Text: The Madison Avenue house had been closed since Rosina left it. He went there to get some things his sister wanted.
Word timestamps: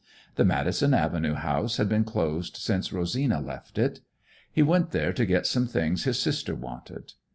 The 0.33 0.43
Madison 0.45 0.95
Avenue 0.95 1.35
house 1.35 1.77
had 1.77 1.87
been 1.87 2.03
closed 2.05 2.57
since 2.57 2.91
Rosina 2.91 3.39
left 3.39 3.77
it. 3.77 3.99
He 4.51 4.63
went 4.63 4.89
there 4.89 5.13
to 5.13 5.25
get 5.27 5.45
some 5.45 5.67
things 5.67 6.05
his 6.05 6.17
sister 6.19 6.55
wanted. 6.55 7.13